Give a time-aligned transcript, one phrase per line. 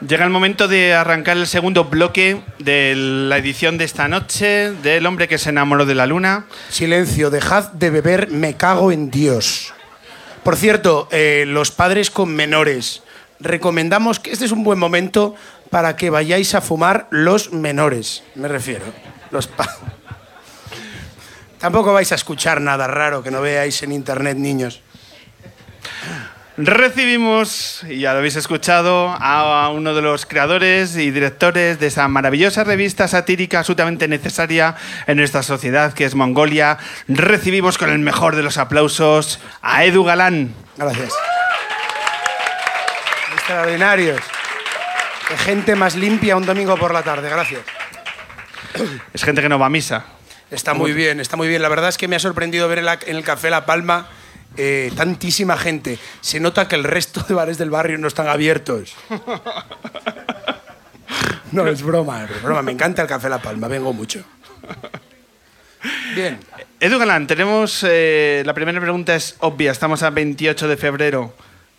[0.00, 5.06] Llega el momento de arrancar el segundo bloque de la edición de esta noche del
[5.06, 6.44] hombre que se enamoró de la luna.
[6.68, 9.72] Silencio, dejad de beber, me cago en Dios.
[10.42, 13.04] Por cierto, eh, los padres con menores,
[13.40, 15.34] recomendamos que este es un buen momento
[15.70, 18.84] para que vayáis a fumar los menores, me refiero.
[19.30, 19.48] Los
[21.58, 24.82] Tampoco vais a escuchar nada raro que no veáis en internet, niños.
[26.58, 32.08] Recibimos, y ya lo habéis escuchado, a uno de los creadores y directores de esa
[32.08, 34.74] maravillosa revista satírica absolutamente necesaria
[35.06, 36.78] en nuestra sociedad, que es Mongolia.
[37.08, 40.54] Recibimos con el mejor de los aplausos a Edu Galán.
[40.78, 41.12] Gracias.
[43.34, 44.20] Extraordinarios.
[45.28, 47.60] Qué gente más limpia un domingo por la tarde, gracias.
[49.12, 50.04] Es gente que no va a misa.
[50.50, 51.60] Está muy bien, está muy bien.
[51.60, 54.08] La verdad es que me ha sorprendido ver en, la- en el Café La Palma
[54.56, 55.98] eh, tantísima gente.
[56.20, 58.94] Se nota que el resto de bares del barrio no están abiertos.
[61.52, 62.62] No, es broma, es broma.
[62.62, 64.24] Me encanta el Café La Palma, vengo mucho.
[66.14, 66.38] Bien.
[66.80, 67.84] Edu Galán, tenemos.
[67.88, 69.70] eh, la primera pregunta es obvia.
[69.72, 71.34] Estamos a 28 de febrero.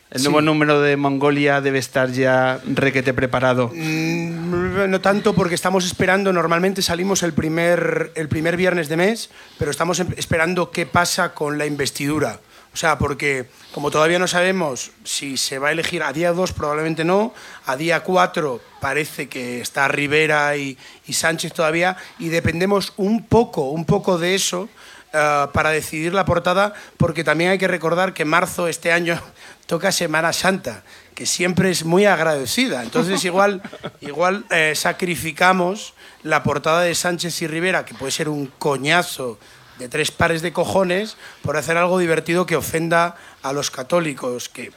[0.09, 0.45] El nuevo Sí.
[0.45, 3.69] número de Mongolia debe estar ya requete preparado.
[3.75, 9.29] Mm, No tanto porque estamos esperando, normalmente salimos el primer, el primer viernes de mes,
[9.59, 12.39] pero estamos em- esperando qué pasa con la investidura.
[12.73, 16.53] O sea, porque como todavía no sabemos si se va a elegir a día 2,
[16.53, 17.33] probablemente no,
[17.65, 23.69] a día 4 parece que está Rivera y, y Sánchez todavía, y dependemos un poco,
[23.71, 24.69] un poco de eso
[25.13, 29.19] eh, para decidir la portada, porque también hay que recordar que marzo este año
[29.65, 30.83] toca Semana Santa,
[31.15, 32.83] que siempre es muy agradecida.
[32.83, 33.61] Entonces igual,
[34.01, 35.93] igual eh, sacrificamos
[36.23, 39.39] la portada de Sánchez y Rivera, que puede ser un coñazo
[39.79, 44.71] de tres pares de cojones, por hacer algo divertido que ofenda a los católicos, que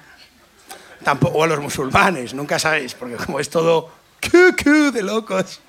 [1.04, 5.60] tampoco o a los musulmanes, nunca sabéis, porque como es todo cu, cu de locos.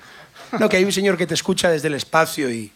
[0.58, 2.72] No, que hay un señor que te escucha desde el espacio y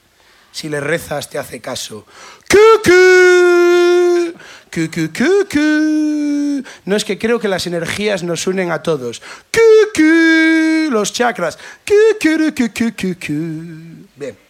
[0.51, 2.07] si le rezas te hace caso.
[2.49, 4.33] Cu, cu,
[4.73, 6.65] cu, cu, cu, cu.
[6.87, 9.21] No es que creo que las energías nos unen a todos.
[9.53, 9.61] Cu,
[9.95, 11.59] cu, los chakras.
[11.87, 13.33] Cu, cu, cu, cu, cu, cu.
[14.17, 14.46] Bien.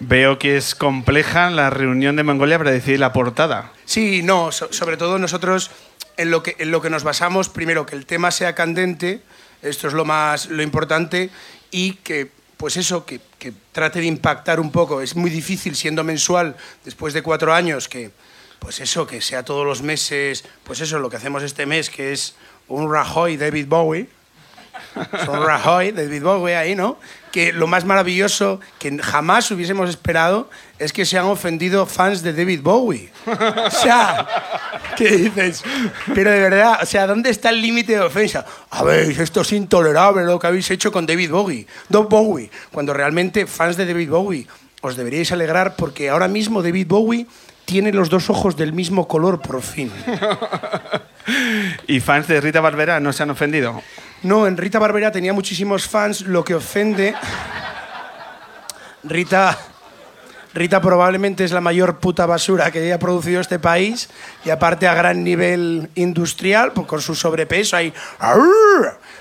[0.00, 3.72] Veo que es compleja la reunión de Mongolia para decidir la portada.
[3.84, 5.70] Sí, no, so- sobre todo nosotros
[6.16, 9.22] en lo, que, en lo que nos basamos, primero, que el tema sea candente,
[9.62, 11.30] esto es lo más lo importante,
[11.70, 15.00] y que, pues eso, que, que trate de impactar un poco.
[15.00, 18.10] Es muy difícil siendo mensual, después de cuatro años, que,
[18.58, 22.12] pues eso, que sea todos los meses, pues eso, lo que hacemos este mes, que
[22.12, 22.34] es
[22.68, 24.08] un Rajoy David Bowie.
[25.24, 26.98] Son Rajoy, David Bowie ahí, ¿no?
[27.32, 32.32] Que lo más maravilloso que jamás hubiésemos esperado es que se han ofendido fans de
[32.32, 33.12] David Bowie.
[33.26, 34.26] O sea,
[34.96, 35.62] ¿qué dices?
[36.14, 38.44] Pero de verdad, o sea, ¿dónde está el límite de ofensa?
[38.70, 41.66] A ver, esto es intolerable lo que habéis hecho con David Bowie.
[41.88, 42.50] Don Bowie.
[42.72, 44.46] Cuando realmente fans de David Bowie
[44.80, 47.26] os deberíais alegrar porque ahora mismo David Bowie
[47.64, 49.92] tiene los dos ojos del mismo color por fin.
[51.86, 53.82] ¿Y fans de Rita Barbera no se han ofendido?
[54.22, 57.14] No, en Rita Barbera tenía muchísimos fans, lo que ofende.
[59.02, 59.56] Rita.
[60.52, 64.10] Rita probablemente es la mayor puta basura que haya producido este país
[64.44, 67.94] y aparte a gran nivel industrial, pues con su sobrepeso ahí.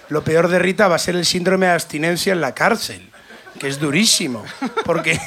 [0.09, 3.11] Lo peor de Rita va a ser el síndrome de abstinencia en la cárcel,
[3.59, 4.43] que es durísimo,
[4.85, 5.19] porque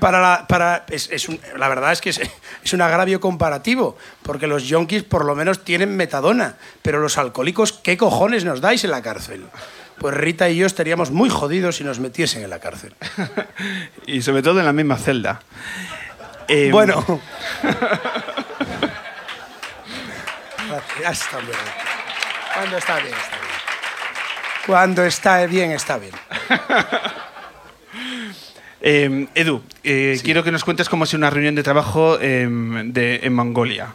[0.00, 2.20] para la, para, es, es un- la verdad es que es,
[2.62, 7.72] es un agravio comparativo, porque los yonkis por lo menos tienen metadona, pero los alcohólicos,
[7.72, 9.46] ¿qué cojones nos dais en la cárcel?
[9.98, 12.94] Pues Rita y yo estaríamos muy jodidos si nos metiesen en la cárcel.
[14.06, 15.40] Y sobre todo en la misma celda.
[16.48, 17.04] Eh, Bueno.
[21.08, 21.58] está bien.
[22.54, 23.54] Cuando está bien, está bien.
[24.66, 26.14] Cuando está bien, está bien.
[28.86, 32.92] Eh, Edu, eh, quiero que nos cuentes cómo ha sido una reunión de trabajo em,
[32.92, 33.94] de- en Mongolia.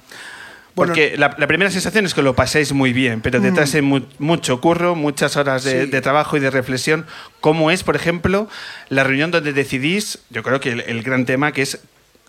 [0.75, 3.81] Bueno- Porque la, la primera sensación es que lo pasáis muy bien, pero detrás hay
[3.81, 5.91] mu- mucho curro, muchas horas de, Sí.
[5.91, 7.05] de trabajo y de reflexión.
[7.41, 8.47] ¿Cómo es, por ejemplo,
[8.89, 11.79] la reunión donde decidís, yo creo que el, el gran tema que es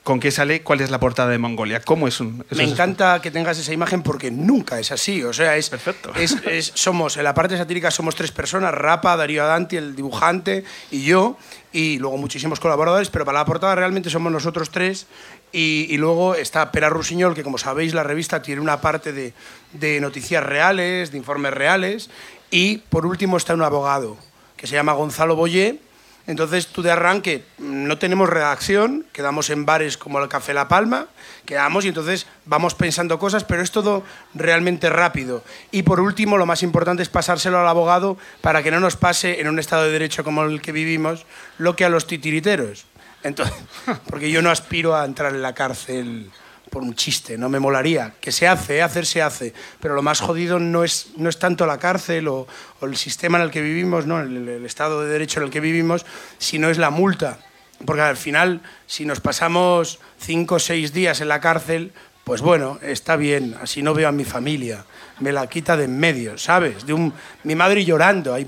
[0.03, 1.81] con qué sale, cuál es la portada de Mongolia?
[1.81, 2.45] ¿Cómo es un...?
[2.51, 5.23] Me encanta que tengas esa imagen porque nunca es así.
[5.23, 5.69] O sea, es.
[5.69, 6.13] Perfecto.
[6.17, 10.65] es- es- somos, en la parte satírica somos tres personas: Rapa, Darío Adanti, el dibujante,
[10.91, 11.37] y yo,
[11.73, 15.07] y luego muchísimos colaboradores, pero para la portada realmente somos nosotros tres.
[15.53, 19.35] Y, y luego está Pera Rusiñol, que como sabéis, la revista tiene una parte de,
[19.73, 22.09] de noticias reales, de informes reales.
[22.51, 24.17] Y por último está un abogado
[24.57, 25.81] que se llama Gonzalo Boyé,
[26.27, 31.07] Entonces tú de arranque no tenemos redacción, quedamos en bares como el Café La Palma,
[31.45, 35.43] quedamos y entonces vamos pensando cosas, pero es todo realmente rápido.
[35.71, 39.41] Y por último, lo más importante es pasárselo al abogado para que no nos pase
[39.41, 41.27] en un Estado de Derecho como el que vivimos
[41.59, 42.87] lo que a los titiriteros.
[43.23, 43.57] Entonces,
[44.09, 46.31] porque yo no aspiro a entrar en la cárcel
[46.71, 48.15] por un chiste, no me molaría.
[48.21, 51.67] Que se hace, hacer se hace, pero lo más jodido no es, no es tanto
[51.67, 52.47] la cárcel o,
[52.83, 54.21] el sistema en el que vivimos, ¿no?
[54.21, 56.07] El, el, Estado de Derecho en el que vivimos,
[56.39, 57.39] sino es la multa.
[57.85, 61.93] Porque al final, si nos pasamos cinco o seis días en la cárcel,
[62.25, 64.85] pues bueno, está bien, así no veo a mi familia.
[65.19, 66.87] Me la quita de en medio, ¿sabes?
[66.87, 67.13] De un,
[67.45, 68.47] mi madre llorando, ahí,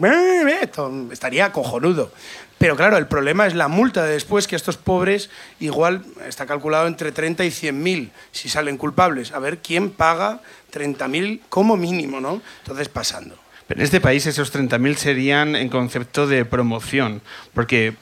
[1.11, 2.13] estaría cojonudo.
[2.63, 6.87] Pero claro, el problema es la multa de después, que estos pobres igual está calculado
[6.87, 9.33] entre 30 y 100 mil si salen culpables.
[9.33, 12.41] A ver quién paga 30 mil como mínimo, ¿no?
[12.61, 13.37] Entonces pasando.
[13.67, 17.21] Pero en este país esos 30.000 serían en concepto de promoción,
[17.53, 17.95] porque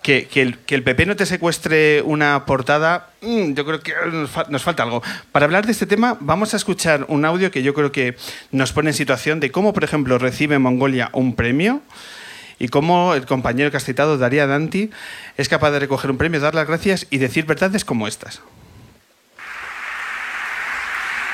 [0.00, 4.62] que, el, que, el, PP no te secuestre una portada, mm, yo creo que nos,
[4.62, 5.02] falta algo.
[5.30, 8.16] Para hablar de este tema, vamos a escuchar un audio que yo creo que
[8.50, 11.82] nos pone en situación de cómo, por ejemplo, recibe Mongolia un premio
[12.60, 14.90] y cómo el compañero que has citado, Daría Danti,
[15.38, 18.42] es capaz de recoger un premio, dar las gracias y decir verdades como estas.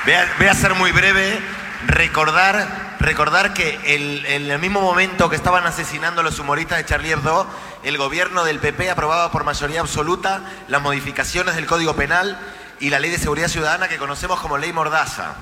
[0.05, 1.37] Voy a, ser muy breve,
[1.85, 7.11] recordar, recordar que en el mismo momento que estaban asesinando a los humoristas de Charlie
[7.11, 7.45] Hebdo,
[7.83, 12.39] el gobierno del PP aprobaba por mayoría absoluta las modificaciones del Código Penal
[12.79, 15.35] y la Ley de Seguridad Ciudadana que conocemos como Ley Mordaza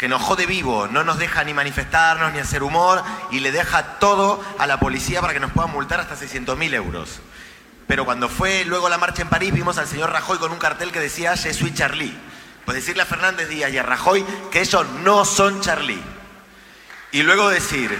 [0.00, 3.98] que nos jode vivo, no nos deja ni manifestarnos ni hacer humor y le deja
[3.98, 7.20] todo a la policía para que nos puedan multar hasta 600.000 euros.
[7.86, 10.90] Pero cuando fue luego la marcha en París vimos al señor Rajoy con un cartel
[10.90, 12.16] que decía Je suis Charlie.
[12.64, 16.02] Pues decirle a Fernández Díaz y a Rajoy que ellos no son Charlie.
[17.12, 17.94] Y luego decir,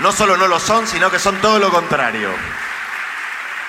[0.00, 2.30] no solo no lo son, sino que son todo lo contrario.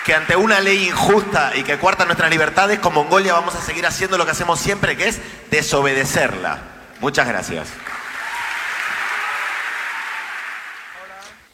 [0.04, 3.86] Que ante una ley injusta y que cuarta nuestras libertades, con Mongolia vamos a seguir
[3.86, 5.22] haciendo lo que hacemos siempre, que es
[5.52, 6.74] desobedecerla.
[7.02, 7.68] Muchas gracias.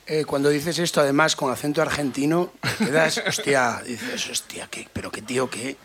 [0.07, 5.09] Eh, cuando dices esto, además, con acento argentino, te das, hostia, dices, hostia, qué, pero
[5.09, 5.77] qué tío, qué,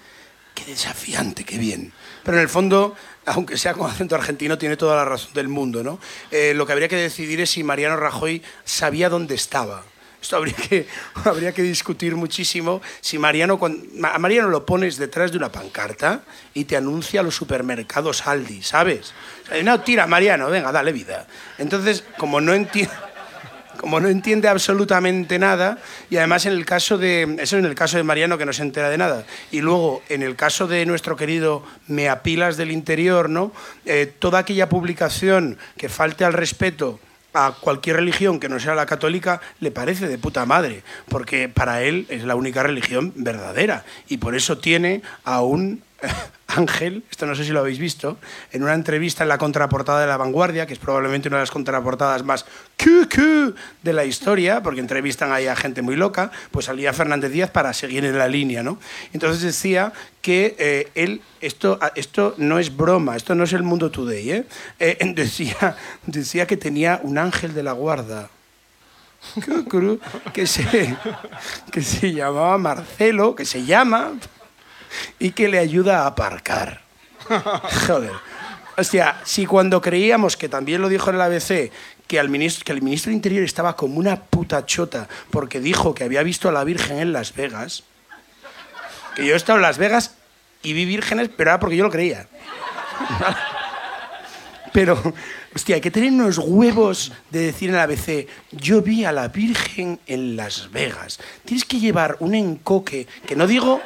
[0.53, 1.93] qué desafiante, qué bien.
[2.25, 5.85] Pero en el fondo, aunque sea con acento argentino, tiene toda la razón del mundo,
[5.85, 6.01] ¿no?
[6.33, 9.85] Eh, lo que habría que decidir es si Mariano Rajoy sabía dónde estaba.
[10.27, 10.89] Esto habría que,
[11.25, 12.83] habría que discutir muchísimo.
[13.01, 18.27] Si Mariano, a Mariano lo pones detrás de una pancarta y te anuncia los supermercados
[18.27, 19.15] Aldi, ¿sabes?
[19.63, 21.29] No, tira, Mariano, venga, dale vida.
[21.59, 22.93] Entonces, como no entiende
[23.77, 25.79] como no entiende absolutamente nada,
[26.11, 28.63] y además en el caso de, eso en el caso de Mariano que no se
[28.63, 33.53] entera de nada, y luego en el caso de nuestro querido Meapilas del Interior, ¿no?
[33.85, 36.99] Eh, toda aquella publicación que falte al respeto
[37.37, 41.83] a cualquier religión que no sea la católica le parece de puta madre, porque para
[41.83, 45.83] él es la única religión verdadera y por eso tiene a un
[46.49, 48.19] Ángel, esto no sé si lo habéis visto,
[48.53, 51.51] en una entrevista en la contraportada de La Vanguardia, que es probablemente una de las
[51.51, 52.47] contraportadas más
[53.83, 57.73] de la historia, porque entrevistan ahí a gente muy loca, pues salía Fernández Díaz para
[57.73, 58.79] seguir en la línea, ¿no?
[59.13, 63.91] Entonces decía que eh, él, esto, esto no es broma, esto no es el mundo
[63.91, 64.47] today, ¿eh?
[64.79, 65.77] eh decía,
[66.07, 68.31] decía que tenía un ángel de la guarda,
[70.33, 70.97] que se,
[71.73, 74.13] que se llamaba Marcelo, que se llama,
[75.19, 76.83] y que le ayuda a aparcar.
[77.87, 78.13] Joder.
[78.79, 81.71] Hostia, si cuando creíamos, que también lo dijo en el ABC,
[82.07, 85.95] que, al ministro, que el ministro de Interior estaba como una puta chota porque dijo
[85.95, 87.85] que había visto a la Virgen en Las Vegas,
[89.15, 90.15] que yo he estado en Las Vegas
[90.63, 92.27] y vi vírgenes, pero era porque yo lo creía.
[94.73, 95.01] Pero,
[95.55, 99.29] hostia, hay que tener unos huevos de decir en el ABC, yo vi a la
[99.29, 101.19] Virgen en Las Vegas.
[101.47, 103.81] Tienes que llevar un encoque, que no digo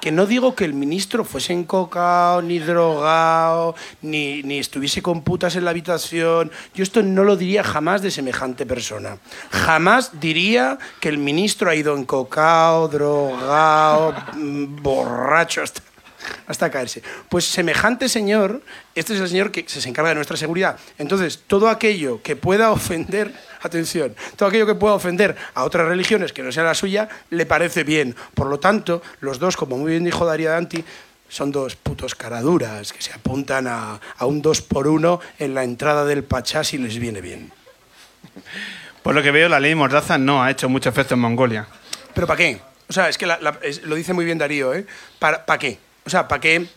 [0.00, 5.56] que no digo que el ministro fuese encocado, ni drogado, ni, ni estuviese con putas
[5.56, 6.50] en la habitación.
[6.74, 9.18] Yo esto no lo diría jamás de semejante persona.
[9.50, 15.82] Jamás diría que el ministro ha ido encocado, drogado, mm, borracho, hasta
[16.46, 17.02] hasta caerse.
[17.28, 18.62] Pues semejante señor,
[18.94, 20.78] este es el señor que se encarga de nuestra seguridad.
[20.98, 26.32] Entonces, todo aquello que pueda ofender, atención, todo aquello que pueda ofender a otras religiones
[26.32, 28.14] que no sea la suya, le parece bien.
[28.34, 30.84] Por lo tanto, los dos, como muy bien dijo Darío Danti,
[31.28, 36.04] son dos putos caraduras que se apuntan a, un dos por uno en la entrada
[36.04, 37.52] del Pachá si les viene bien.
[39.02, 41.66] Por lo que veo, la ley Mordaza no ha hecho mucho efecto en Mongolia.
[42.14, 42.60] ¿Pero para qué?
[42.88, 44.84] O sea, es que lo dice muy bien Darío, ¿eh?
[45.20, 45.78] ¿Para, ¿Para qué?
[46.04, 46.68] O sea, ¿para qué?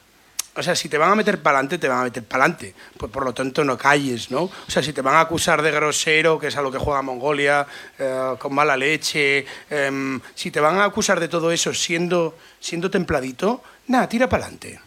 [0.56, 2.74] o sea, si te van a meter pa'lante, te van a meter pa'lante.
[2.98, 4.44] Pues por lo tanto no calles, ¿no?
[4.44, 7.02] O sea, si te van a acusar de grosero, que es a lo que juega
[7.02, 7.66] Mongolia,
[7.98, 12.92] eh, con mala leche, em, si te van a acusar de todo eso siendo, siendo
[12.92, 14.80] templadito, nada, tira pa'lante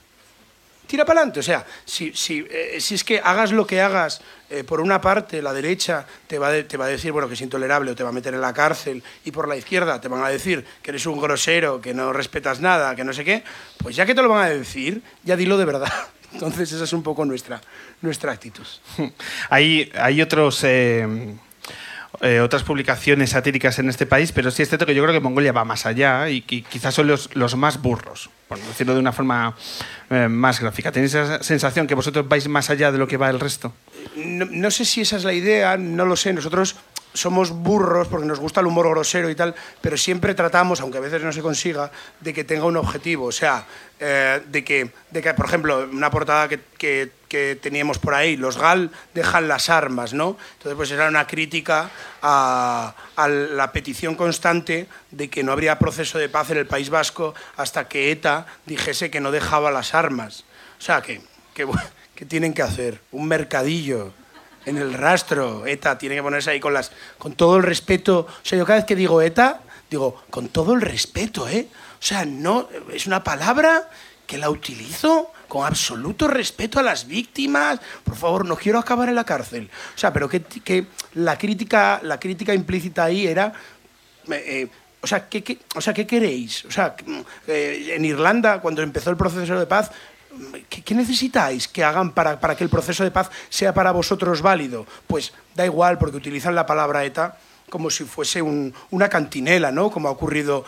[0.86, 1.40] tira para adelante.
[1.40, 5.00] O sea, si, si, eh, si, es que hagas lo que hagas, eh, por una
[5.00, 8.02] parte la derecha te va, te va a decir bueno, que es intolerable o te
[8.02, 10.90] va a meter en la cárcel, y por la izquierda te van a decir que
[10.90, 13.42] eres un grosero, que no respetas nada, que no sé qué,
[13.78, 15.92] pues ya que te lo van a decir, ya dilo de verdad.
[16.32, 17.60] Entonces esa es un poco nuestra,
[18.02, 18.66] nuestra actitud.
[19.50, 20.64] Hay, hay otros...
[22.22, 25.20] Eh, otras publicaciones satíricas en este país, pero sí es cierto que yo creo que
[25.20, 29.00] Mongolia va más allá y, y quizás son los, los, más burros, por decirlo de
[29.00, 29.56] una forma
[30.10, 30.92] eh, más gráfica.
[30.92, 33.72] ¿Tenéis esa sensación que vosotros vais más allá de lo que va el resto?
[34.14, 36.32] No, sé si esa es la idea, no lo sé.
[36.32, 36.76] Nosotros
[37.12, 41.00] somos burros porque nos gusta el humor grosero y tal, pero siempre tratamos, aunque a
[41.00, 43.26] veces no se consiga, de que tenga un objetivo.
[43.26, 43.64] O sea,
[43.98, 48.59] eh, de, que, de que, por ejemplo, una portada que, que, teníamos por ahí, los
[48.59, 50.37] GAL dejan las armas, ¿no?
[50.54, 51.90] Entonces, pues era una crítica
[52.23, 56.90] a, a, la petición constante de que no habría proceso de paz en el País
[56.90, 60.45] Vasco hasta que ETA dijese que no dejaba las armas.
[60.78, 61.21] O sea, que,
[61.54, 61.66] que,
[62.14, 64.12] que tienen que hacer un mercadillo
[64.66, 65.66] en el rastro.
[65.66, 68.26] ETA tiene que ponerse ahí con las con todo el respeto.
[68.28, 71.68] O sea, yo cada vez que digo ETA, digo con todo el respeto, ¿eh?
[71.99, 73.88] O sea, no es una palabra
[74.26, 77.80] que la utilizo con absoluto respeto a las víctimas.
[78.04, 79.70] Por favor, no quiero acabar en la cárcel.
[79.94, 83.52] O sea, pero que, que la crítica la crítica implícita ahí era
[84.30, 84.68] eh,
[85.00, 86.64] o sea, ¿qué, ¿qué, o sea, ¿qué queréis?
[86.64, 86.96] O sea,
[87.46, 89.90] eh, en Irlanda, cuando empezó el proceso de paz,
[90.68, 94.42] ¿Qué, ¿qué, necesitáis que hagan para, para, que el proceso de paz sea para vosotros
[94.42, 94.84] válido?
[95.06, 97.38] Pues da igual, porque utilizan la palabra ETA
[97.70, 99.90] como si fuese un, una cantinela, ¿no?
[99.90, 100.64] Como ha ocurrido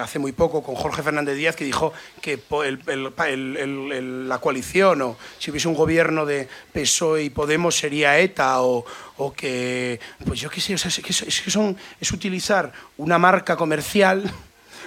[0.00, 5.02] hace muy poco con Jorge Fernández Díaz, que dijo que el, el, el, la coalición
[5.02, 8.84] o si hubiese un gobierno de PSOE y Podemos sería ETA o,
[9.16, 12.72] o que, pues yo qué sé, o sea, es, que, es, que son, es utilizar
[12.98, 14.30] una marca comercial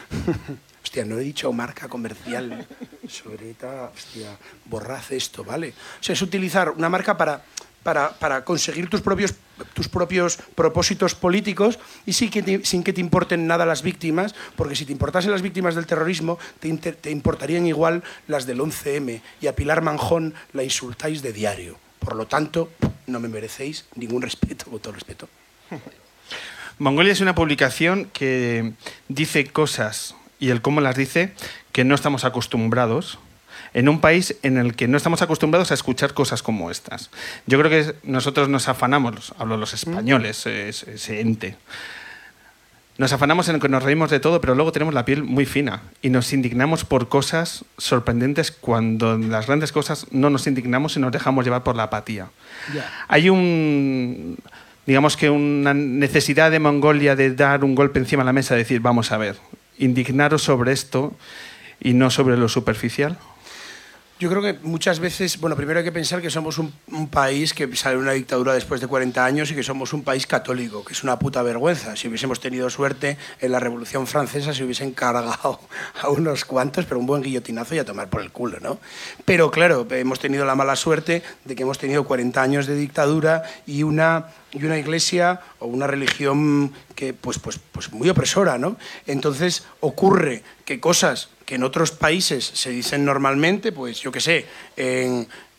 [0.84, 2.66] hostia, no he dicho marca comercial
[3.10, 5.74] sobre ETA, hostia, borrad esto, ¿vale?
[6.00, 7.44] O sea, es utilizar una marca para,
[7.88, 9.34] para, conseguir tus propios,
[9.74, 14.36] tus propios propósitos políticos y sin que, te, sin que te importen nada las víctimas,
[14.58, 19.22] porque si te importasen las víctimas del terrorismo, te, te importarían igual las del 11M
[19.40, 21.78] y a Pilar Manjón la insultáis de diario.
[22.00, 22.72] Por lo tanto,
[23.06, 25.30] no me merecéis ningún respeto, con todo respeto.
[26.80, 28.74] Mongolia es una publicación que
[29.08, 31.32] dice cosas y el cómo las dice
[31.72, 33.18] que no estamos acostumbrados
[33.74, 37.10] en un país en el que no estamos acostumbrados a escuchar cosas como estas.
[37.46, 41.58] Yo creo que nosotros nos afanamos, hablo los españoles, ese, ese ente,
[42.98, 45.82] nos afanamos en que nos reímos de todo, pero luego tenemos la piel muy fina
[46.02, 51.00] y nos indignamos por cosas sorprendentes cuando en las grandes cosas no nos indignamos y
[51.00, 52.30] nos dejamos llevar por la apatía.
[52.74, 52.92] Yeah.
[53.08, 54.38] Hay un
[54.88, 58.62] digamos que una necesidad de Mongolia de dar un golpe encima de la mesa, de
[58.62, 59.36] decir, vamos a ver,
[59.78, 61.14] indignaros sobre esto
[61.80, 63.18] y no sobre lo superficial?
[64.20, 66.74] Yo creo que muchas veces, bueno, primero hay que pensar que somos un,
[67.12, 70.84] país que sale una dictadura después de 40 años y que somos un país católico,
[70.84, 71.96] que es una puta vergüenza.
[71.96, 75.60] Si hubiésemos tenido suerte en la Revolución Francesa se hubiesen cargado
[76.02, 78.80] a unos cuantos, pero un buen guillotinazo y a tomar por el culo, ¿no?
[79.24, 83.44] Pero claro, hemos tenido la mala suerte de que hemos tenido 40 años de dictadura
[83.68, 88.78] y una y una iglesia o una religión que pues pues pues muy opresora, ¿no?
[89.06, 94.46] Entonces ocurre que cosas que en otros países se dicen normalmente, pues yo qué sé,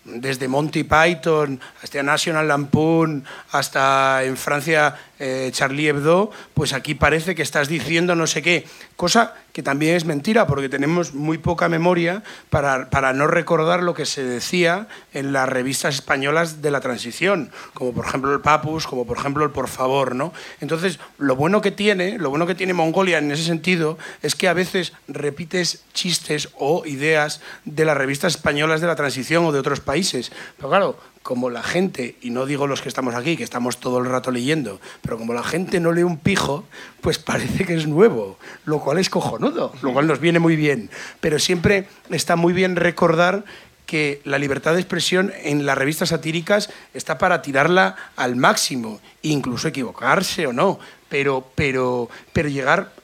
[0.04, 7.34] desde Monty Python hasta National Lampoon, hasta en Francia eh, Charlie Hebdo, pues aquí parece
[7.34, 11.68] que estás diciendo no sé qué, cosa que también es mentira, porque tenemos muy poca
[11.68, 16.80] memoria para, para no recordar lo que se decía en las revistas españolas de la
[16.80, 20.32] transición, como por ejemplo el Papus, como por ejemplo el Por Favor, ¿no?
[20.60, 24.48] Entonces, lo bueno que tiene, lo bueno que tiene Mongolia en ese sentido, es que
[24.48, 29.58] a veces repites chistes o ideas de las revistas españolas de la transición o de
[29.58, 30.30] otros países.
[30.56, 30.98] Pero claro,
[31.28, 34.30] como la gente, y no digo los que estamos aquí, que estamos todo el rato
[34.30, 36.64] leyendo, pero como la gente no lee un pijo,
[37.02, 40.88] pues parece que es nuevo, lo cual es cojonudo, lo cual nos viene muy bien.
[41.20, 43.44] Pero siempre está muy bien recordar
[43.84, 49.68] que la libertad de expresión en las revistas satíricas está para tirarla al máximo, incluso
[49.68, 50.80] equivocarse o no,
[51.10, 52.94] pero, pero, pero llegar,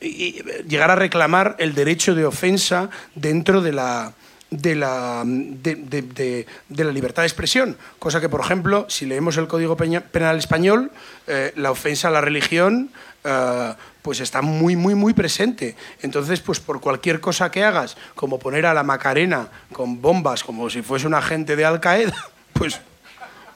[0.00, 4.14] llegar a reclamar el derecho de ofensa dentro de la
[4.52, 6.46] de la, de, de-
[6.84, 7.76] la libertad de expresión.
[7.98, 10.90] Cosa que, por ejemplo, si leemos el Código Penal Español,
[11.26, 12.90] eh, la ofensa a la religión
[13.24, 15.74] eh, pues está muy, muy, muy presente.
[16.02, 20.68] Entonces, pues por cualquier cosa que hagas, como poner a la Macarena con bombas como
[20.68, 22.14] si fuese un agente de Al Qaeda,
[22.52, 22.78] pues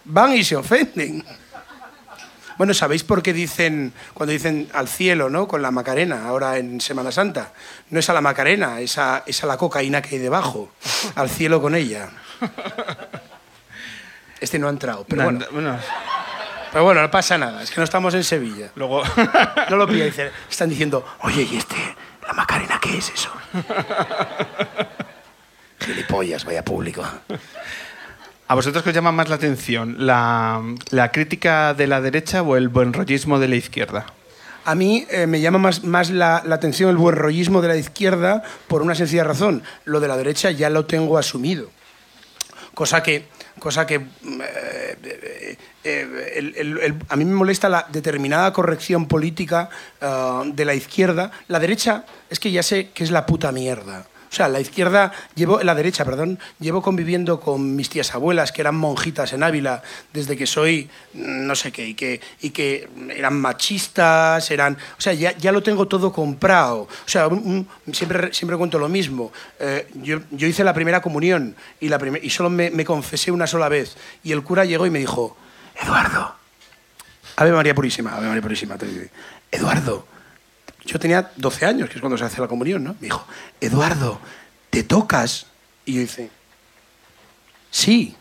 [0.05, 1.23] van y se ofenden.
[2.59, 5.47] Bueno, ¿sabéis por qué dicen, cuando dicen al cielo, ¿no?
[5.47, 7.53] Con la Macarena, ahora en Semana Santa?
[7.91, 10.73] No es a la Macarena, es a, es a la cocaína que hay debajo.
[11.15, 12.09] Al cielo con ella.
[14.41, 15.79] Este no ha entrado, pero bueno, bueno,
[16.73, 18.71] pero bueno, no pasa nada, es que no estamos en Sevilla.
[18.75, 19.03] luego.
[19.71, 21.77] No lo pilla, dice, están diciendo, oye, ¿y este,
[22.27, 23.31] la Macarena qué es eso?
[25.81, 27.05] Gilipollas, vaya público.
[28.49, 29.97] ¿A vosotros qué os llama más la atención?
[29.99, 34.07] ¿La, crítica de la derecha o el buenrollismo de la izquierda?
[34.65, 38.45] A mí eh, me llama más, más la, atención el buen rollismo de la izquierda
[38.69, 39.65] por una sencilla razón.
[39.85, 41.71] Lo de la derecha ya lo tengo asumido.
[42.73, 43.27] Cosa que,
[43.59, 50.75] cosa que mm, eh, eh, a mí me molesta la determinada corrección política de la
[50.75, 51.33] izquierda.
[51.49, 54.07] La derecha es que ya sé que es la puta mierda.
[54.37, 58.61] O sea, la izquierda, llevo, la derecha, perdón, llevo conviviendo con mis tías abuelas, que
[58.61, 63.41] eran monjitas en Ávila, desde que soy no sé qué, y que, y que eran
[63.41, 64.75] machistas, eran...
[64.75, 66.81] O sea, ya, ya lo tengo todo comprado.
[66.83, 67.31] O sea,
[67.93, 69.33] siempre, siempre cuento lo mismo.
[69.59, 73.47] Eh, yo, yo hice la primera comunión y, la y solo me, me confesé una
[73.47, 73.97] sola vez.
[74.23, 75.35] Y el cura llegó y me dijo,
[75.83, 76.35] Eduardo,
[77.37, 78.77] Ave María Purísima, Ave María Purísima.
[78.77, 79.07] te digo,
[79.51, 80.07] Eduardo,
[80.87, 82.95] yo tenía 12 años, que es cuando se hace la comunión, ¿no?
[82.95, 83.27] Me dijo,
[83.61, 84.19] Eduardo,
[84.71, 85.47] ¿te tocas?
[85.85, 86.31] Y yo hice,
[87.71, 88.15] sí,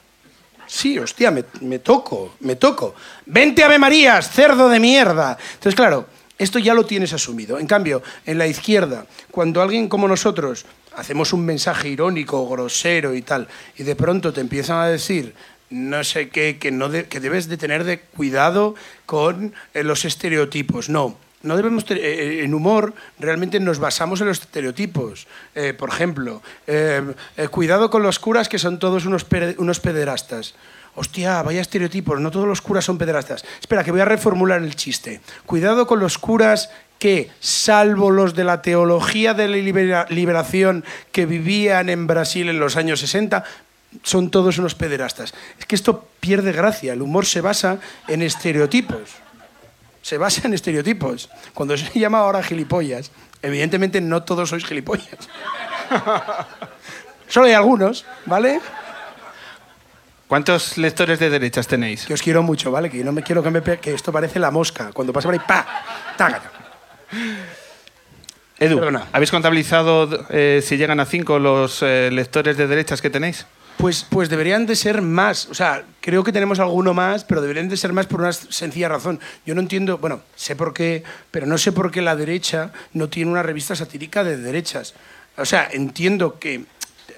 [0.67, 2.95] sí, hostia, me, me toco, me toco.
[3.25, 5.37] Vente Ave Marías, cerdo de mierda.
[5.53, 6.07] Entonces, claro,
[6.37, 7.57] esto ya lo tienes asumido.
[7.59, 10.65] En cambio, en la izquierda, cuando alguien como nosotros
[10.97, 15.33] hacemos un mensaje irónico, grosero y tal, y de pronto te empiezan a decir
[15.71, 18.75] no sé qué, que, no de- que debes de tener de cuidado
[19.07, 20.89] con eh, los estereotipos.
[20.89, 25.27] No, no debemos te- eh, en humor realmente nos basamos en los estereotipos.
[25.55, 27.01] Eh, por ejemplo, eh,
[27.37, 29.25] eh, cuidado con los curas que son todos unos,
[29.57, 30.55] unos pederastas.
[30.95, 33.43] Hostia, vaya estereotipos, no todos los curas son pederastas.
[33.59, 35.21] Espera, que voy a reformular el chiste.
[35.45, 41.25] Cuidado con los curas que, salvo los de la teología de la libera- liberación que
[41.25, 43.43] vivían en Brasil en los años 60,
[44.03, 45.33] son todos unos pederastas.
[45.59, 46.93] Es que esto pierde gracia.
[46.93, 49.24] El humor se basa en estereotipos
[50.05, 51.31] se basa en estereotipos.
[51.55, 53.09] Cuando se llama ahora gilipollas,
[53.41, 55.17] evidentemente no todos sois gilipollas.
[57.27, 58.61] Solo hay algunos, ¿vale?
[60.27, 62.05] ¿Cuántos lectores de derechas tenéis?
[62.05, 62.91] Que os quiero mucho, ¿vale?
[62.91, 64.91] Que no me quiero que me que esto parece la mosca.
[64.93, 65.65] Cuando pasa por ahí, ¡pa!
[66.15, 66.51] ¡Tágata!
[68.59, 69.07] Edu, Perdona.
[69.11, 73.47] ¿habéis contabilizado eh, si llegan a cinco los eh, lectores de derechas que tenéis?
[73.77, 75.47] Pues, pues deberían de ser más.
[75.47, 78.87] O sea, creo que tenemos alguno más, pero deberían de ser más por una sencilla
[78.87, 79.19] razón.
[79.45, 83.09] Yo no entiendo, bueno, sé por qué, pero no sé por qué la derecha no
[83.09, 84.93] tiene una revista satírica de derechas.
[85.37, 86.65] O sea, entiendo que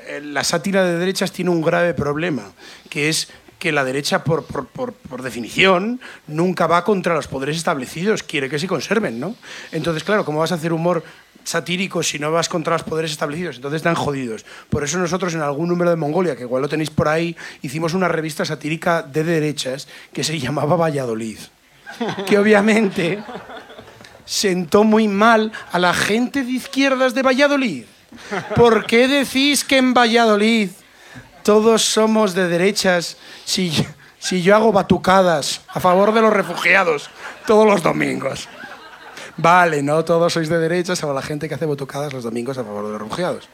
[0.07, 2.51] eh, la sátira de derechas tiene un grave problema,
[2.89, 7.57] que es que la derecha, por, por, por, por definición, nunca va contra los poderes
[7.57, 9.35] establecidos, quiere que se conserven, ¿no?
[9.71, 11.03] Entonces, claro, ¿cómo vas a hacer humor
[11.47, 13.55] satírico si no vas contra los poderes establecidos?
[13.55, 14.45] Entonces están jodidos.
[14.69, 17.93] Por eso nosotros en algún número de Mongolia, que igual lo tenéis por ahí, hicimos
[17.93, 21.39] una revista satírica de derechas que se llamaba Valladolid.
[22.27, 23.23] Que obviamente
[24.25, 27.85] sentó muy mal a la gente de izquierdas de Valladolid.
[28.55, 30.71] ¿Por qué decís que en Valladolid
[31.43, 33.71] todos somos de derechas si,
[34.19, 37.09] si yo hago batucadas a favor de los refugiados
[37.45, 38.49] todos los domingos?
[39.37, 42.63] Vale, no todos sois de derechas, salvo la gente que hace batucadas los domingos a
[42.63, 43.49] favor de los refugiados.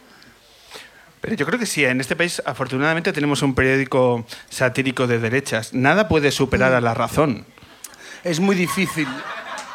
[1.19, 5.73] Pero yo creo que sí, en este país afortunadamente tenemos un periódico satírico de derechas.
[5.73, 7.45] Nada puede superar a la razón.
[8.23, 9.07] Es muy difícil.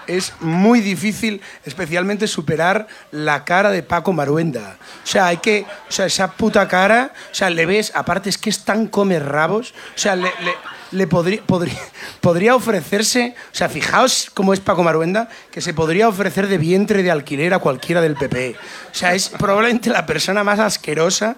[0.08, 4.76] Es muy difícil, especialmente superar la cara de Paco Maruenda.
[5.04, 5.66] O sea, hay que.
[5.88, 7.12] O sea, esa puta cara.
[7.30, 7.92] O sea, le ves.
[7.94, 9.72] Aparte, es que es tan come rabos.
[9.94, 10.54] O sea, le, le-
[10.92, 11.78] le podría, podría,
[12.22, 13.34] podría ofrecerse.
[13.52, 17.52] O sea, fijaos cómo es Paco Maruenda, que se podría ofrecer de vientre de alquiler
[17.52, 18.56] a cualquiera del PP.
[18.90, 21.36] O sea, es probablemente la persona más asquerosa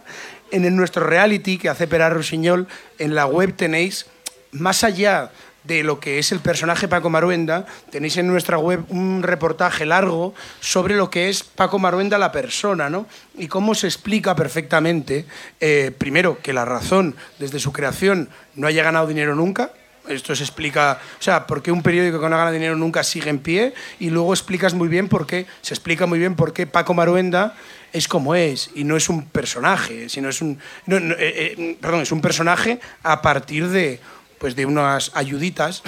[0.52, 2.68] en el- nuestro reality que hace Perar Rusiñol.
[3.00, 4.06] En la web tenéis,
[4.52, 5.32] más allá
[5.64, 10.34] de lo que es el personaje Paco Maruenda, tenéis en nuestra web un reportaje largo
[10.60, 13.06] sobre lo que es Paco Maruenda la persona, ¿no?
[13.36, 15.26] Y cómo se explica perfectamente,
[15.60, 19.72] eh, primero, que la razón desde su creación no haya ganado dinero nunca,
[20.08, 23.28] Esto se explica, o sea, por qué un periódico que no gana dinero nunca sigue
[23.28, 26.66] en pie y luego explicas muy bien por qué, se explica muy bien por qué
[26.66, 27.54] Paco Maruenda
[27.92, 32.00] es como es y no es un personaje, sino es un, no, eh, eh, perdón,
[32.00, 34.00] es un personaje a partir de,
[34.40, 35.84] pues de unas ayuditas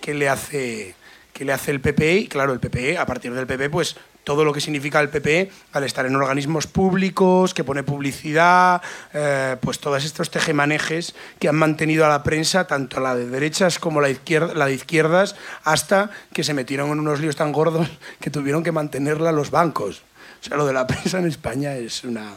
[0.00, 0.96] que le hace
[1.34, 4.44] que le hace el PPE y claro, el PPE, a partir del PPE, pues todo
[4.44, 8.80] lo que significa el PPE al estar en organismos públicos, que pone publicidad,
[9.12, 13.80] eh, pues todos estos tejemanejes que han mantenido a la prensa, tanto la de derechas
[13.80, 17.88] como la, izquierda, la de izquierdas, hasta que se metieron en unos líos tan gordos
[18.20, 20.02] que tuvieron que mantenerla los bancos.
[20.40, 22.36] O sea, lo de la prensa en España es una,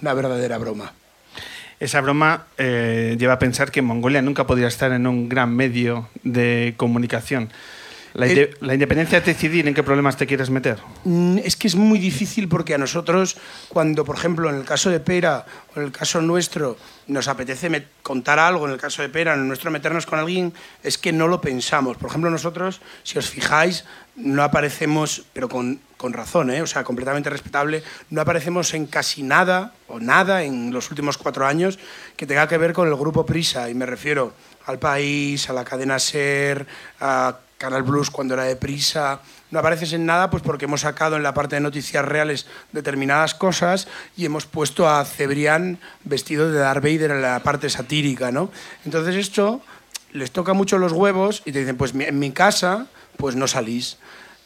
[0.00, 0.92] una verdadera broma.
[1.80, 6.08] Esa broma eh, lleva a pensar que Mongolia nunca podría estar en un gran medio
[6.24, 7.50] de comunicación.
[8.14, 10.78] La, inde- la independencia es decidir en qué problemas te quieres meter.
[11.04, 13.36] Mm, Es que es muy difícil porque a nosotros,
[13.68, 15.44] cuando, por ejemplo, en el caso de Pera
[15.74, 19.40] o en el caso nuestro, nos apetece contar algo, en el caso de Pera, en
[19.40, 21.96] el nuestro meternos con alguien, es que no lo pensamos.
[21.96, 23.84] Por ejemplo, nosotros, si os fijáis,
[24.16, 26.60] no aparecemos, pero con, con razón, ¿eh?
[26.62, 31.46] o sea, completamente respetable, no aparecemos en casi nada o nada en los últimos cuatro
[31.46, 31.78] años
[32.16, 34.32] que tenga que ver con el grupo Prisa, y me refiero
[34.66, 36.66] al País, a la cadena Ser,
[37.00, 39.20] a Canal Plus cuando era de Prisa.
[39.50, 43.34] No apareces en nada pues porque hemos sacado en la parte de noticias reales determinadas
[43.34, 48.50] cosas y hemos puesto a Cebrián vestido de Darth Vader en la parte satírica, ¿no?
[48.84, 49.60] Entonces esto
[50.12, 53.98] les toca mucho los huevos y te dicen, pues en mi casa pues no salís.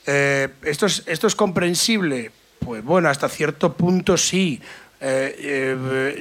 [0.06, 2.32] Eh, ¿esto, es, ¿Esto es comprensible?
[2.58, 4.60] Pues bueno, hasta cierto punto sí.
[5.04, 6.20] Eh, eh,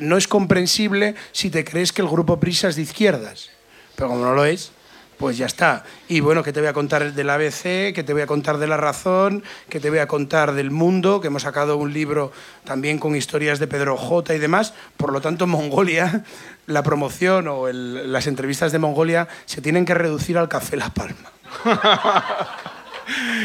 [0.00, 3.50] no es comprensible si te crees que el grupo Prisa es de izquierdas.
[3.94, 4.72] Pero como no lo es,
[5.18, 5.84] pues ya está.
[6.08, 8.66] Y bueno, que te voy a contar del ABC, que te voy a contar de
[8.66, 12.32] La Razón, que te voy a contar del Mundo, que hemos sacado un libro
[12.64, 14.74] también con historias de Pedro J y demás.
[14.96, 16.24] Por lo tanto, Mongolia,
[16.66, 20.90] la promoción o el- las entrevistas de Mongolia se tienen que reducir al Café La
[20.90, 21.30] Palma.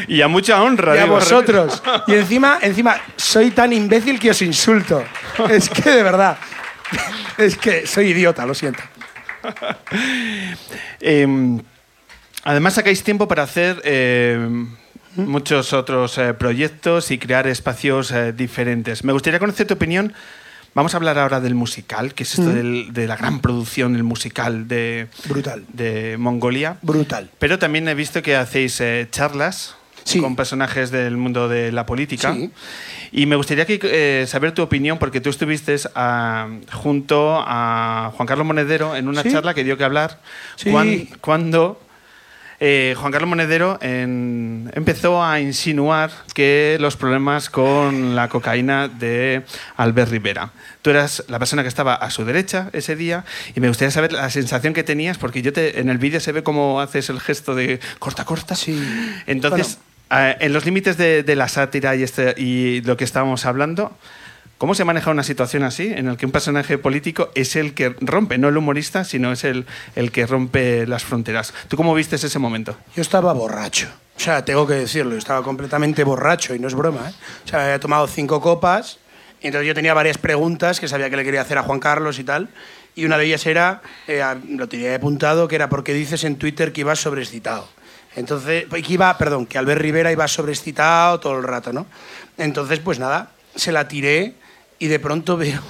[0.08, 0.96] Y a mucha honra.
[0.96, 1.82] Y a digo, vosotros.
[2.06, 5.04] Y encima, encima, soy tan imbécil que os insulto.
[5.50, 6.38] Es que de verdad.
[7.36, 8.82] Es que soy idiota, lo siento.
[11.00, 11.26] Eh,
[12.44, 14.38] además sacáis tiempo para hacer eh,
[15.16, 19.04] muchos otros eh, proyectos y crear espacios eh, diferentes.
[19.04, 20.12] Me gustaría conocer tu opinión.
[20.72, 24.04] Vamos a hablar ahora del musical, que es esto del- de la gran producción, el
[24.04, 25.64] musical de, Brutal.
[25.72, 26.76] de Mongolia.
[26.82, 27.28] Brutal.
[27.40, 29.74] Pero también he visto que hacéis eh, charlas
[30.12, 30.20] Sí.
[30.20, 32.34] con personajes del mundo de la política.
[32.34, 32.50] Sí.
[33.12, 38.26] Y me gustaría que, eh, saber tu opinión, porque tú estuviste ah, junto a Juan
[38.26, 39.32] Carlos Monedero en una Sí.
[39.32, 40.20] charla que dio que hablar
[40.64, 41.80] cuan- cuando
[42.62, 49.44] eh, Juan Carlos Monedero en- empezó a insinuar que los problemas con la cocaína de
[49.78, 50.50] Albert Rivera.
[50.82, 53.24] Tú eras la persona que estaba a su derecha ese día
[53.56, 56.32] y me gustaría saber la sensación que tenías, porque yo te, en el vídeo se
[56.32, 58.54] ve cómo haces el gesto de corta, corta.
[58.54, 58.78] Sí.
[59.26, 59.78] Entonces,
[60.10, 63.96] eh, en los límites de, la sátira y, este, y lo que estábamos hablando,
[64.58, 67.94] ¿cómo se maneja una situación así en el que un personaje político es el que
[68.00, 69.66] rompe, no el humorista, sino es el,
[70.12, 71.54] que rompe las fronteras?
[71.68, 72.76] ¿Tú cómo viste ese momento?
[72.96, 73.88] Yo estaba borracho.
[74.16, 77.08] O sea, tengo que decirlo, estaba completamente borracho y no es broma.
[77.08, 77.12] ¿eh?
[77.46, 78.98] O sea, había tomado cinco copas
[79.40, 82.18] y entonces yo tenía varias preguntas que sabía que le quería hacer a Juan Carlos
[82.18, 82.48] y tal.
[82.94, 86.36] Y una de ellas era, eh, lo tenía apuntado, que era ¿por qué dices en
[86.36, 87.68] Twitter que ibas sobreexcitado?
[88.16, 91.86] Entonces, pues, que iba, perdón, que Albert Rivera iba sobreexcitado todo el rato, ¿no?
[92.36, 94.34] Entonces, pues nada, se la tiré
[94.78, 95.62] y de pronto veo,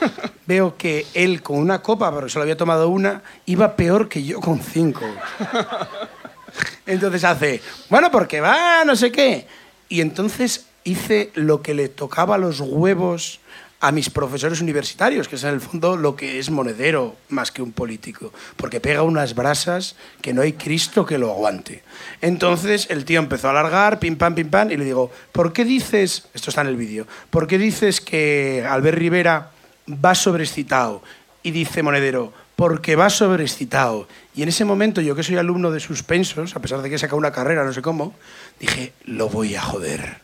[0.46, 4.40] veo que él con una copa, porque solo había tomado una, iba peor que yo
[4.40, 5.06] con cinco.
[6.86, 9.46] Entonces hace, bueno, porque va, no sé qué.
[9.88, 13.40] Y entonces hice lo que le tocaba los huevos
[13.80, 17.62] a mis profesores universitarios, que es en el fondo lo que es monedero más que
[17.62, 21.84] un político, porque pega unas brasas que no hay Cristo que lo aguante.
[22.20, 25.64] Entonces el tío empezó a alargar, pim pam, pim pam, y le digo, ¿por qué
[25.64, 29.50] dices, esto está en el vídeo, ¿por qué dices que Albert Rivera
[29.88, 31.02] va sobreexcitado?
[31.44, 34.08] Y dice Monedero, porque va sobreexcitado.
[34.34, 36.98] Y en ese momento, yo que soy alumno de suspensos, a pesar de que he
[36.98, 38.14] sacado una carrera, no sé cómo,
[38.58, 40.18] dije, lo voy a joder.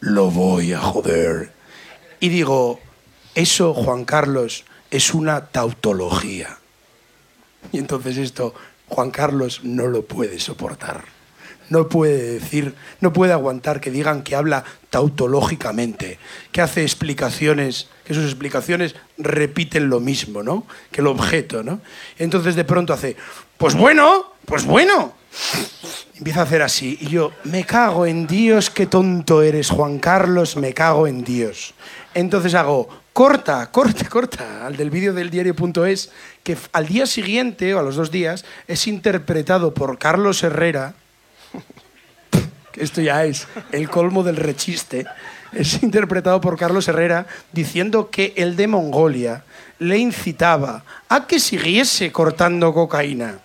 [0.00, 1.52] Lo voy a joder.
[2.18, 2.80] Y digo,
[3.36, 6.58] eso, Juan Carlos, es una tautología.
[7.70, 8.54] Y entonces esto,
[8.88, 11.04] Juan Carlos no lo puede soportar.
[11.68, 16.18] No puede decir, no puede aguantar que digan que habla tautológicamente,
[16.50, 20.64] que hace explicaciones, que sus explicaciones repiten lo mismo, ¿no?
[20.90, 21.80] Que el objeto, ¿no?
[22.18, 23.16] Entonces de pronto hace,
[23.58, 25.14] pues bueno, pues bueno.
[26.14, 30.56] Empieza a hacer así y yo, me cago en Dios, qué tonto eres, Juan Carlos,
[30.56, 31.74] me cago en Dios.
[32.14, 36.10] Entonces hago, corta, corta, corta, al del vídeo del diario.es,
[36.42, 40.92] que al día siguiente o a los dos días es interpretado por Carlos Herrera,
[42.72, 45.06] que esto ya es el colmo del rechiste,
[45.52, 49.44] es interpretado por Carlos Herrera diciendo que el de Mongolia
[49.78, 53.38] le incitaba a que siguiese cortando cocaína.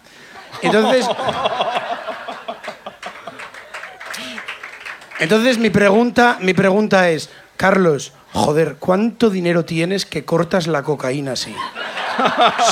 [0.61, 1.07] Entonces,
[5.21, 11.33] entonces mi pregunta, mi pregunta es, Carlos, joder, ¿cuánto dinero tienes que cortas la cocaína
[11.33, 11.55] así?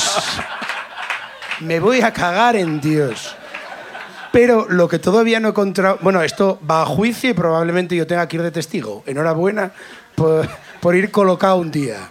[1.61, 3.35] Me voy a cagar en Dios.
[4.31, 5.97] Pero lo que todavía no he encontrado...
[6.01, 9.03] Bueno, esto va a juicio y probablemente yo tenga que ir de testigo.
[9.07, 9.71] Enhorabuena
[10.15, 10.47] por,
[10.79, 12.09] por ir colocado un día.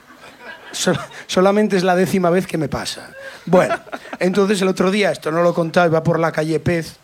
[0.72, 3.10] Sol- solamente es la décima vez que me pasa.
[3.46, 3.76] Bueno,
[4.18, 6.96] entonces el otro día, esto no lo he contado, iba por la calle Pez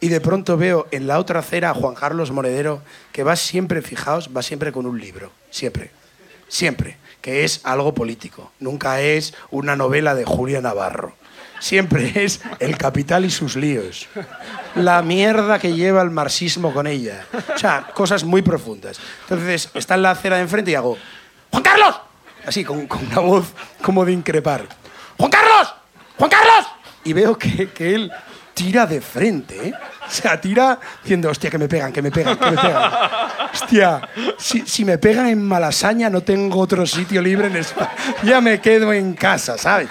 [0.00, 2.82] y de pronto veo en la otra acera a Juan Carlos Moredero
[3.12, 5.32] que va siempre, fijaos, va siempre con un libro.
[5.54, 5.92] Siempre.
[6.48, 6.96] Siempre.
[7.20, 8.50] Que es algo político.
[8.58, 11.14] Nunca es una novela de Julia Navarro.
[11.60, 14.08] Siempre es El Capital y sus líos.
[14.74, 17.24] La mierda que lleva el marxismo con ella.
[17.54, 18.98] O sea, cosas muy profundas.
[19.22, 20.98] Entonces, está en la acera de enfrente y hago,
[21.52, 22.00] ¡Juan Carlos!
[22.44, 23.46] Así, con, una voz
[23.80, 24.66] como de increpar.
[25.16, 25.72] ¡Juan Carlos!
[26.18, 26.66] ¡Juan Carlos!
[27.04, 28.12] Y veo que, que él
[28.54, 29.74] tira de frente, ¿eh?
[30.06, 32.92] O sea, tira diciendo, hostia, que me pegan, que me pegan, que me pegan.
[33.52, 37.90] Hostia, si, si me pegan en Malasaña no tengo otro sitio libre en España.
[38.22, 39.88] Ya me quedo en casa, ¿sabes?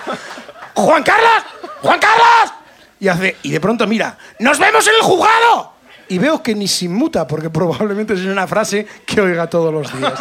[0.73, 1.43] ¡Juan Carlos!
[1.81, 2.53] ¡Juan Carlos!
[2.99, 5.73] Y hace, y de pronto mira, ¡nos vemos en el juzgado!
[6.07, 9.97] Y veo que ni se inmuta, porque probablemente es una frase que oiga todos los
[9.97, 10.13] días.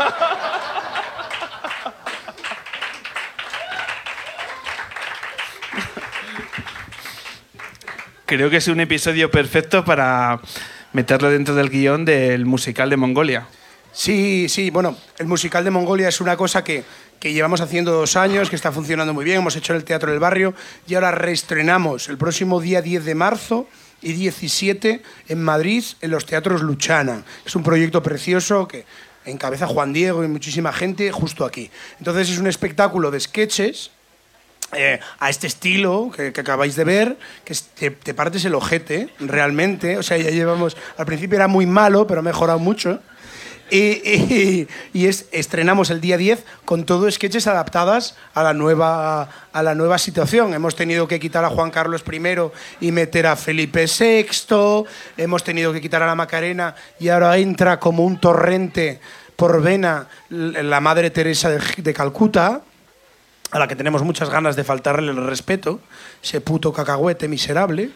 [8.26, 10.40] Creo que es un episodio perfecto para
[10.92, 13.46] meterlo dentro del guion del musical de Mongolia.
[13.92, 16.84] Sí, sí, bueno, el musical de Mongolia es una cosa que,
[17.18, 20.10] que llevamos haciendo dos años, que está funcionando muy bien, hemos hecho en el Teatro
[20.10, 20.54] del Barrio
[20.86, 23.68] y ahora reestrenamos el próximo día 10 de marzo
[24.00, 27.24] y 17 en Madrid, en los Teatros Luchana.
[27.44, 28.84] Es un proyecto precioso que
[29.24, 31.70] encabeza Juan Diego y muchísima gente justo aquí.
[31.98, 33.90] Entonces es un espectáculo de sketches
[34.72, 39.08] eh, a este estilo que, que acabáis de ver, que te, te partes el ojete,
[39.20, 39.98] realmente.
[39.98, 40.76] O sea, ya llevamos.
[40.96, 43.00] Al principio era muy malo, pero ha mejorado mucho.
[43.70, 49.30] Y, y- y es, estrenamos el día 10 con todo sketches adaptadas a la, nueva,
[49.50, 50.52] a la nueva situación.
[50.52, 54.84] Hemos tenido que quitar a Juan Carlos I y meter a Felipe VI.
[55.16, 59.00] Hemos tenido que quitar a la Macarena y ahora entra como un torrente
[59.36, 62.60] por vena la Madre Teresa de, de Calcuta
[63.52, 65.78] a la que tenemos muchas ganas de faltarle el respeto,
[66.22, 67.90] ese puto cacahuete miserable.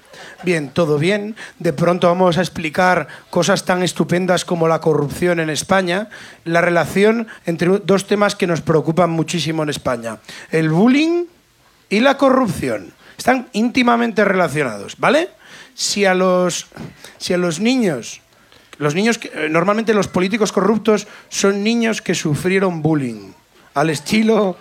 [0.44, 1.34] Bien, todo bien.
[1.58, 6.10] De pronto vamos a explicar cosas tan estupendas como la corrupción en España,
[6.44, 10.18] la relación entre dos temas que nos preocupan muchísimo en España,
[10.50, 11.24] el bullying
[11.88, 12.92] y la corrupción.
[13.16, 15.30] Están íntimamente relacionados, ¿vale?
[15.74, 16.66] Si a los,
[17.18, 18.20] si a los niños
[18.78, 23.32] los niños, que- eh, normalmente los políticos corruptos son niños que sufrieron bullying,
[23.72, 24.58] al estilo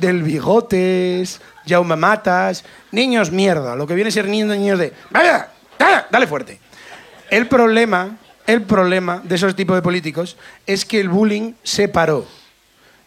[0.00, 5.48] del bigotes, Jaume Matas, niños mierda, lo que viene a ser niños, niños de, "Vaya,
[5.78, 6.60] dale, dale fuerte.
[7.30, 12.26] El problema, el problema de esos tipos de políticos es que el bullying se paró.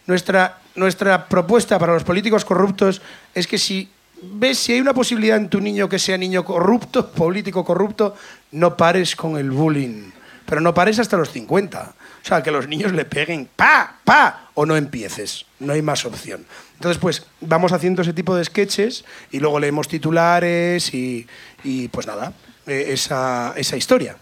[0.06, 3.02] Nuestra, nuestra propuesta para los políticos corruptos
[3.34, 3.88] es que si
[4.22, 8.14] ves si hay una posibilidad en tu niño que sea niño corrupto, político corrupto,
[8.52, 10.10] no pares con el bullying.
[10.44, 11.94] Pero no pares hasta los 50.
[12.26, 15.46] O sea, que los niños le peguen pa, pa, o no empieces.
[15.60, 16.44] No hay más opción.
[16.74, 21.28] Entonces, pues vamos haciendo ese tipo de sketches y luego leemos titulares y,
[21.62, 22.32] y, pues nada,
[22.66, 24.16] eh, esa, esa historia.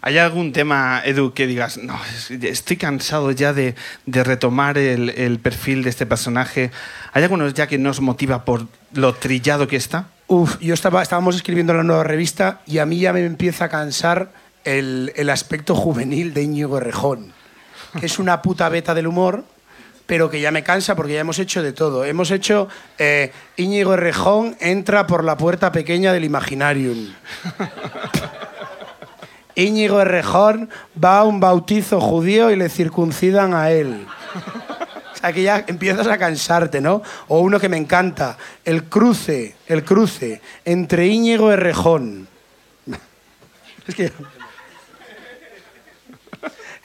[0.00, 5.10] ¿Hay algún tema, Edu, que digas, no, es- estoy cansado ya de, de retomar el,
[5.10, 6.72] el perfil de este personaje?
[7.12, 10.08] ¿Hay alguno ya que nos motiva por lo trillado que está?
[10.26, 13.68] Uf, yo estaba, estábamos escribiendo la nueva revista y a mí ya me empieza a
[13.68, 14.32] cansar
[14.64, 17.32] el, el aspecto juvenil de Íñigo Errejón,
[17.98, 19.44] que es una puta beta del humor,
[20.08, 22.06] pero que ya me cansa porque ya hemos hecho de todo.
[22.06, 27.12] Hemos hecho eh, Íñigo Errejón entra por la puerta pequeña del Imaginarium.
[29.54, 30.70] Íñigo Errejón
[31.02, 34.06] va a un bautizo judío y le circuncidan a él.
[35.12, 37.02] O sea, que ya empiezas a cansarte, ¿no?
[37.26, 42.28] O uno que me encanta, el cruce, el cruce entre Íñigo Errejón.
[43.86, 44.10] Es que...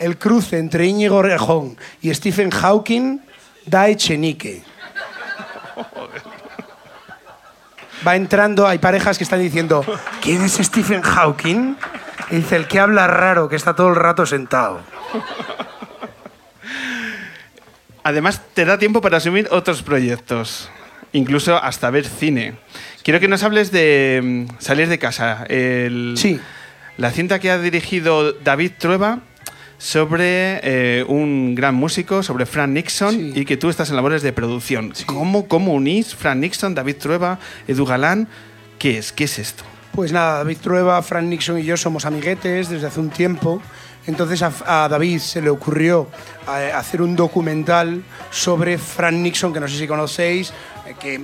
[0.04, 3.20] El cruce entre Íñigo Errejón y Stephen Hawking
[3.66, 4.62] da Echenique.
[8.06, 9.86] Va entrando, hay parejas que están diciendo,
[10.22, 11.78] ¿quién es Stephen Hawking?
[12.32, 14.82] Y dice, el que habla raro, que está todo el rato sentado.
[18.04, 20.70] además te da tiempo para asumir otros proyectos,
[21.14, 22.56] incluso hasta ver cine.
[23.04, 25.46] Quiero que nos hables de mm, Salir de casa.
[25.48, 26.42] El, Sí.
[26.98, 29.22] La cinta que ha dirigido David Trueba
[29.84, 33.32] sobre eh, un gran músico, sobre Frank Nixon, Sí.
[33.36, 34.94] y que tú estás en labores de producción.
[35.06, 38.30] ¿Cómo, ¿Cómo unís Frank Nixon, David Trueba, Edu Galán?
[38.80, 39.12] ¿Qué es?
[39.12, 39.66] ¿Qué es esto?
[39.92, 43.62] Pues nada, David Trueba, Frank Nixon y yo somos amiguetes desde hace un tiempo.
[44.08, 44.54] Entonces a,
[44.86, 46.08] a David se le ocurrió
[46.48, 50.52] eh, hacer un documental sobre Frank Nixon, que no sé si conocéis,
[50.88, 51.22] eh, que eh,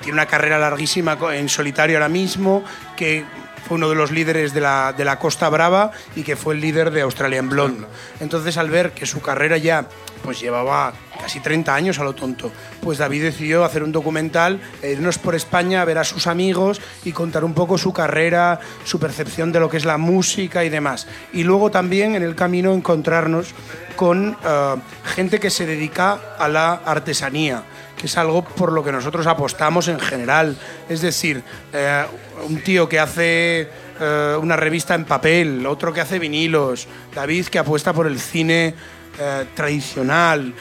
[0.00, 2.62] tiene una carrera larguísima en solitario ahora mismo,
[2.96, 3.24] que
[3.66, 6.60] fue uno de los líderes de la, de la Costa Brava y que fue el
[6.60, 7.86] líder de Australian Blonde.
[8.20, 9.88] Entonces al ver que su carrera ya
[10.22, 14.92] pues llevaba casi 30 años a lo tonto, pues David decidió hacer un documental, e
[14.92, 19.00] irnos por España a ver a sus amigos y contar un poco su carrera, su
[19.00, 21.06] percepción de lo que es la música y demás.
[21.32, 23.54] Y luego también en el camino encontrarnos
[23.96, 24.74] con eh,
[25.04, 27.64] gente que se dedica a la artesanía
[27.96, 30.56] que es algo por lo que nosotros apostamos en general.
[30.88, 32.04] Es decir, eh,
[32.46, 33.68] un tío que hace
[34.00, 38.74] eh, una revista en papel, otro que hace vinilos, David que apuesta por el cine
[39.18, 40.52] eh, tradicional,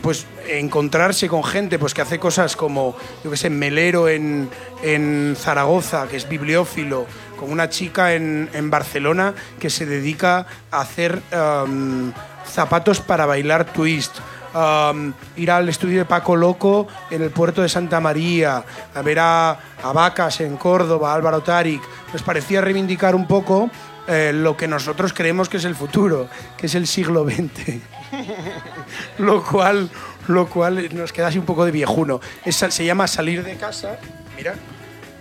[0.00, 4.48] pues encontrarse con gente pues, que hace cosas como, yo qué sé, Melero en,
[4.82, 7.06] en Zaragoza, que es bibliófilo,
[7.42, 12.12] con una chica en, en Barcelona que se dedica a hacer em,
[12.46, 14.14] zapatos para bailar twist.
[14.54, 18.62] Um, ir al estudio de Paco Loco en el puerto de Santa María,
[18.94, 19.50] a ver a,
[19.82, 21.80] a Vacas en Córdoba, a Álvaro Tarik.
[22.12, 23.70] Nos parecía reivindicar un poco
[24.06, 27.80] eh, lo que nosotros creemos que es el futuro, que es el siglo XX.
[29.18, 29.88] lo, cual,
[30.28, 32.20] lo cual nos queda así un poco de viejuno.
[32.44, 33.96] Es- se llama Salir de casa.
[34.36, 34.54] Mira,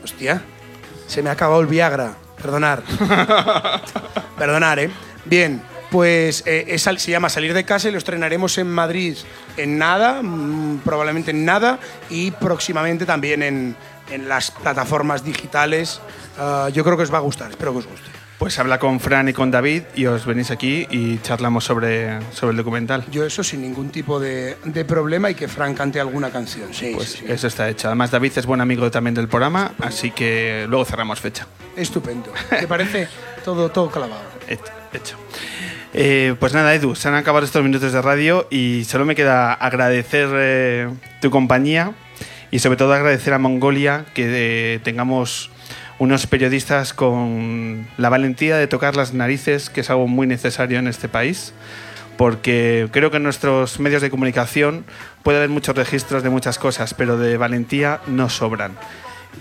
[0.04, 0.42] hostia,
[1.08, 2.16] se me ha acabado el Viagra.
[2.36, 2.84] Perdonar.
[4.38, 4.90] Perdonar, ¿eh?
[5.26, 5.62] Bien,
[5.92, 9.18] pues eh, es se llama Salir de casa y lo estrenaremos en Madrid
[9.58, 13.76] en nada, mm, probablemente en nada, y próximamente también en,
[14.10, 16.00] en las plataformas digitales.
[16.40, 18.10] Ah, yo creo que os va a gustar, espero que os guste.
[18.40, 22.52] Pues habla con Fran y con David y os venís aquí y charlamos sobre, sobre
[22.52, 23.06] el documental.
[23.12, 26.74] Yo eso sin ningún tipo de, de problema y que Fran cante alguna canción.
[26.74, 27.26] Sí, Pues sí, sí.
[27.28, 27.88] eso está hecho.
[27.90, 31.46] Además, David es buen amigo también del programa, así que luego cerramos fecha.
[31.76, 32.34] Estupendo.
[32.50, 33.08] ¿Te parece
[33.46, 34.24] todo, todo clavado?
[34.48, 35.18] Hecho.
[35.94, 39.54] Eh, pues nada, Edu, se han acabado estos minutos de radio y solo me queda
[39.54, 41.92] agradecer eh, tu compañía
[42.50, 45.50] y sobre todo agradecer a Mongolia que eh, tengamos
[46.00, 50.88] unos periodistas con la valentía de tocar las narices, que es algo muy necesario en
[50.88, 51.54] este país,
[52.18, 54.86] porque creo que en nuestros medios de comunicación
[55.24, 58.72] puede haber muchos registros de muchas cosas, pero de valentía no sobran.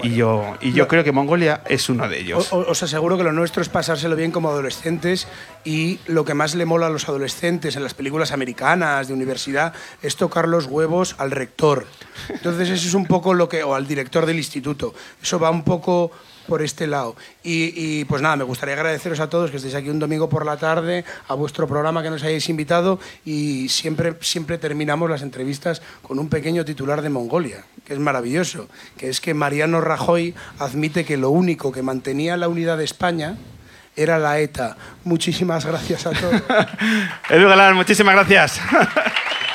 [0.02, 2.52] Y yo, y yo creo que Mongolia es uno de ellos.
[2.52, 5.26] O- os aseguro que lo nuestro es pasárselo bien como adolescentes
[5.64, 9.72] y lo que más le mola a los adolescentes en las películas americanas de universidad
[10.02, 11.86] es tocar los huevos al rector.
[12.28, 15.64] Entonces eso es un poco lo que, o al director del instituto, eso va un
[15.64, 16.10] poco
[16.46, 17.16] por este lado.
[17.42, 20.44] Y, y, pues nada, me gustaría agradeceros a todos que estéis aquí un domingo por
[20.44, 25.82] la tarde, a vuestro programa que nos hayáis invitado y siempre, siempre terminamos las entrevistas
[26.02, 31.04] con un pequeño titular de Mongolia, que es maravilloso, que es que Mariano Rajoy admite
[31.04, 33.36] que lo único que mantenía la unidad de España
[33.96, 34.76] era la ETA.
[35.04, 36.42] Muchísimas gracias a todos.
[37.30, 38.60] Edu Galán, muchísimas gracias.